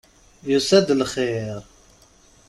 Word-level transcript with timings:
Yusa-d 0.51 0.89
lxir! 0.99 1.59